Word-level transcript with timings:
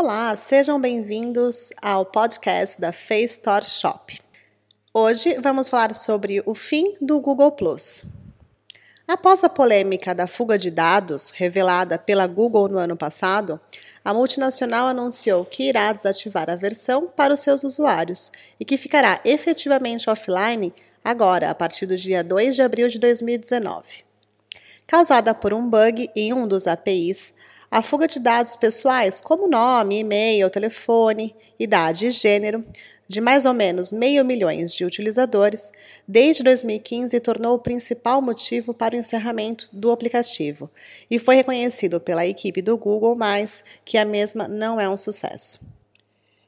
Olá, 0.00 0.36
sejam 0.36 0.80
bem-vindos 0.80 1.70
ao 1.82 2.06
podcast 2.06 2.80
da 2.80 2.92
Face 2.92 3.24
Store 3.24 3.66
Shop. 3.66 4.16
Hoje 4.94 5.36
vamos 5.42 5.68
falar 5.68 5.92
sobre 5.92 6.40
o 6.46 6.54
fim 6.54 6.94
do 7.00 7.18
Google 7.18 7.50
Plus. 7.50 8.04
Após 9.08 9.42
a 9.42 9.48
polêmica 9.48 10.14
da 10.14 10.28
fuga 10.28 10.56
de 10.56 10.70
dados 10.70 11.30
revelada 11.30 11.98
pela 11.98 12.28
Google 12.28 12.68
no 12.68 12.78
ano 12.78 12.96
passado, 12.96 13.60
a 14.04 14.14
multinacional 14.14 14.86
anunciou 14.86 15.44
que 15.44 15.64
irá 15.64 15.92
desativar 15.92 16.48
a 16.48 16.54
versão 16.54 17.08
para 17.08 17.34
os 17.34 17.40
seus 17.40 17.64
usuários 17.64 18.30
e 18.60 18.64
que 18.64 18.76
ficará 18.76 19.20
efetivamente 19.24 20.08
offline 20.08 20.72
agora, 21.02 21.50
a 21.50 21.54
partir 21.56 21.86
do 21.86 21.96
dia 21.96 22.22
2 22.22 22.54
de 22.54 22.62
abril 22.62 22.86
de 22.86 23.00
2019. 23.00 24.04
Causada 24.86 25.34
por 25.34 25.52
um 25.52 25.68
bug 25.68 26.08
em 26.14 26.32
um 26.32 26.46
dos 26.46 26.68
APIs, 26.68 27.34
a 27.70 27.82
fuga 27.82 28.08
de 28.08 28.18
dados 28.18 28.56
pessoais, 28.56 29.20
como 29.20 29.48
nome, 29.48 29.98
e-mail, 29.98 30.50
telefone, 30.50 31.34
idade 31.58 32.06
e 32.06 32.10
gênero, 32.10 32.64
de 33.08 33.20
mais 33.20 33.46
ou 33.46 33.54
menos 33.54 33.90
meio 33.90 34.24
milhões 34.24 34.74
de 34.74 34.84
utilizadores, 34.84 35.72
desde 36.06 36.42
2015 36.42 37.18
tornou 37.20 37.54
o 37.54 37.58
principal 37.58 38.20
motivo 38.20 38.74
para 38.74 38.94
o 38.94 38.98
encerramento 38.98 39.68
do 39.72 39.90
aplicativo 39.90 40.70
e 41.10 41.18
foi 41.18 41.36
reconhecido 41.36 41.98
pela 41.98 42.26
equipe 42.26 42.60
do 42.60 42.76
Google, 42.76 43.16
que 43.84 43.96
a 43.96 44.04
mesma 44.04 44.46
não 44.46 44.78
é 44.78 44.88
um 44.88 44.96
sucesso. 44.96 45.58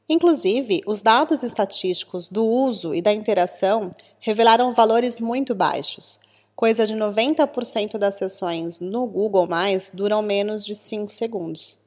Inclusive, 0.07 0.83
os 0.87 1.03
dados 1.03 1.43
estatísticos 1.43 2.29
do 2.29 2.45
uso 2.45 2.95
e 2.95 3.01
da 3.01 3.13
interação 3.13 3.91
revelaram 4.19 4.75
valores 4.75 5.21
muito 5.21 5.55
baixos, 5.55 6.19
coisa 6.61 6.87
de 6.87 6.95
90% 6.95 7.97
das 7.97 8.17
sessões 8.17 8.81
no 8.81 9.07
Google 9.07 9.47
Mais 9.47 9.91
duram 9.95 10.21
menos 10.21 10.63
de 10.63 10.75
5 10.75 11.11
segundos. 11.11 11.79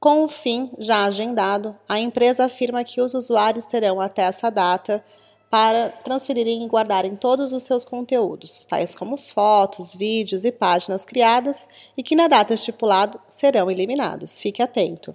Com 0.00 0.24
o 0.24 0.28
fim 0.28 0.70
já 0.78 1.04
agendado, 1.04 1.76
a 1.86 1.98
empresa 1.98 2.46
afirma 2.46 2.82
que 2.82 3.02
os 3.02 3.12
usuários 3.12 3.66
terão 3.66 4.00
até 4.00 4.22
essa 4.22 4.48
data 4.48 5.04
para 5.50 5.90
transferirem 5.90 6.64
e 6.64 6.68
guardarem 6.68 7.16
todos 7.16 7.52
os 7.52 7.64
seus 7.64 7.84
conteúdos, 7.84 8.64
tais 8.64 8.94
como 8.94 9.12
as 9.12 9.30
fotos, 9.30 9.94
vídeos 9.94 10.42
e 10.46 10.50
páginas 10.50 11.04
criadas, 11.04 11.68
e 11.94 12.02
que 12.02 12.16
na 12.16 12.28
data 12.28 12.54
estipulada 12.54 13.20
serão 13.26 13.70
eliminados. 13.70 14.38
Fique 14.38 14.62
atento. 14.62 15.14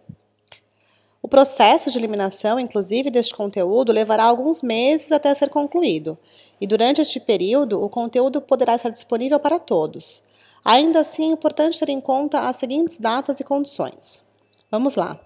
Processo 1.34 1.90
de 1.90 1.98
eliminação, 1.98 2.60
inclusive, 2.60 3.10
deste 3.10 3.34
conteúdo 3.34 3.92
levará 3.92 4.24
alguns 4.24 4.62
meses 4.62 5.12
até 5.12 5.34
ser 5.34 5.50
concluído, 5.50 6.16
e 6.62 6.68
durante 6.68 7.02
este 7.02 7.20
período 7.20 7.84
o 7.84 7.90
conteúdo 7.90 8.40
poderá 8.40 8.76
estar 8.76 8.92
disponível 8.92 9.40
para 9.40 9.58
todos. 9.58 10.22
Ainda 10.64 11.00
assim, 11.00 11.32
é 11.32 11.34
importante 11.34 11.80
ter 11.80 11.90
em 11.90 12.00
conta 12.00 12.42
as 12.42 12.58
seguintes 12.58 13.00
datas 13.00 13.40
e 13.40 13.44
condições. 13.44 14.22
Vamos 14.70 14.94
lá. 14.94 15.20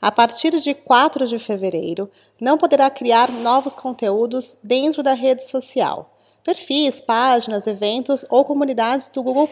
A 0.00 0.10
partir 0.10 0.58
de 0.58 0.72
4 0.72 1.26
de 1.26 1.38
fevereiro, 1.38 2.10
não 2.40 2.56
poderá 2.56 2.88
criar 2.88 3.30
novos 3.30 3.76
conteúdos 3.76 4.56
dentro 4.64 5.02
da 5.02 5.12
rede 5.12 5.44
social, 5.44 6.10
perfis, 6.42 7.02
páginas, 7.02 7.66
eventos 7.66 8.24
ou 8.30 8.46
comunidades 8.46 9.10
do 9.10 9.22
Google. 9.22 9.46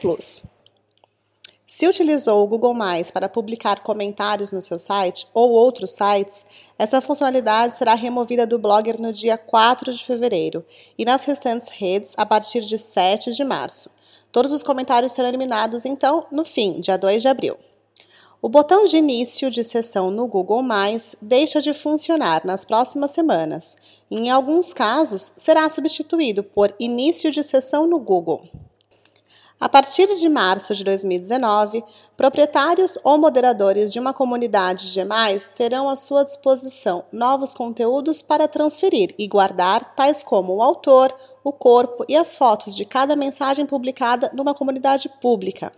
Se 1.70 1.86
utilizou 1.86 2.42
o 2.42 2.46
Google 2.46 2.72
Mais 2.72 3.10
para 3.10 3.28
publicar 3.28 3.80
comentários 3.80 4.50
no 4.50 4.62
seu 4.62 4.78
site 4.78 5.28
ou 5.34 5.50
outros 5.50 5.90
sites, 5.90 6.46
essa 6.78 7.02
funcionalidade 7.02 7.74
será 7.74 7.92
removida 7.92 8.46
do 8.46 8.58
Blogger 8.58 8.98
no 8.98 9.12
dia 9.12 9.36
4 9.36 9.92
de 9.92 10.02
fevereiro 10.02 10.64
e 10.96 11.04
nas 11.04 11.26
restantes 11.26 11.68
redes 11.68 12.14
a 12.16 12.24
partir 12.24 12.62
de 12.62 12.78
7 12.78 13.32
de 13.32 13.44
março. 13.44 13.90
Todos 14.32 14.50
os 14.50 14.62
comentários 14.62 15.12
serão 15.12 15.28
eliminados 15.28 15.84
então 15.84 16.26
no 16.32 16.42
fim, 16.42 16.80
dia 16.80 16.96
2 16.96 17.20
de 17.20 17.28
abril. 17.28 17.58
O 18.40 18.48
botão 18.48 18.86
de 18.86 18.96
início 18.96 19.50
de 19.50 19.62
sessão 19.62 20.10
no 20.10 20.26
Google 20.26 20.62
Mais 20.62 21.14
deixa 21.20 21.60
de 21.60 21.74
funcionar 21.74 22.46
nas 22.46 22.64
próximas 22.64 23.10
semanas. 23.10 23.76
E, 24.10 24.16
em 24.16 24.30
alguns 24.30 24.72
casos, 24.72 25.32
será 25.36 25.68
substituído 25.68 26.42
por 26.42 26.74
início 26.80 27.30
de 27.30 27.42
sessão 27.42 27.86
no 27.86 27.98
Google. 27.98 28.48
A 29.60 29.68
partir 29.68 30.06
de 30.14 30.28
março 30.28 30.72
de 30.72 30.84
2019, 30.84 31.82
proprietários 32.16 32.96
ou 33.02 33.18
moderadores 33.18 33.92
de 33.92 33.98
uma 33.98 34.14
comunidade 34.14 34.86
G+, 34.86 35.04
terão 35.56 35.88
à 35.88 35.96
sua 35.96 36.24
disposição 36.24 37.04
novos 37.10 37.54
conteúdos 37.54 38.22
para 38.22 38.46
transferir 38.46 39.12
e 39.18 39.26
guardar, 39.26 39.96
tais 39.96 40.22
como 40.22 40.54
o 40.54 40.62
autor, 40.62 41.12
o 41.42 41.52
corpo 41.52 42.04
e 42.08 42.16
as 42.16 42.36
fotos 42.36 42.76
de 42.76 42.84
cada 42.84 43.16
mensagem 43.16 43.66
publicada 43.66 44.30
numa 44.32 44.54
comunidade 44.54 45.08
pública. 45.20 45.72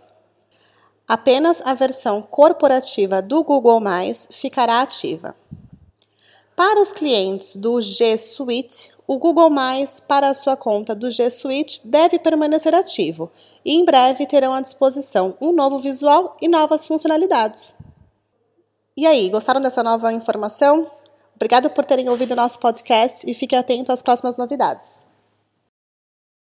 Apenas 1.07 1.59
a 1.65 1.73
versão 1.73 2.21
corporativa 2.21 3.19
do 3.19 3.43
Google+, 3.43 3.81
ficará 4.29 4.81
ativa. 4.81 5.35
Para 6.55 6.79
os 6.79 6.93
clientes 6.93 7.55
do 7.55 7.81
G 7.81 8.15
Suite, 8.15 8.93
o 9.11 9.17
Google 9.17 9.49
Mais 9.49 9.99
para 9.99 10.29
a 10.29 10.33
sua 10.33 10.55
conta 10.55 10.95
do 10.95 11.11
G 11.11 11.29
Suite 11.29 11.81
deve 11.83 12.17
permanecer 12.17 12.73
ativo 12.73 13.29
e 13.65 13.73
em 13.73 13.83
breve 13.83 14.25
terão 14.25 14.53
à 14.53 14.61
disposição 14.61 15.35
um 15.41 15.51
novo 15.51 15.77
visual 15.79 16.37
e 16.41 16.47
novas 16.47 16.85
funcionalidades. 16.85 17.75
E 18.95 19.05
aí, 19.05 19.29
gostaram 19.29 19.61
dessa 19.61 19.83
nova 19.83 20.13
informação? 20.13 20.89
Obrigado 21.35 21.69
por 21.71 21.83
terem 21.83 22.07
ouvido 22.07 22.31
o 22.31 22.35
nosso 22.37 22.57
podcast 22.57 23.29
e 23.29 23.33
fiquem 23.33 23.59
atentos 23.59 23.89
às 23.89 24.01
próximas 24.01 24.37
novidades. 24.37 25.05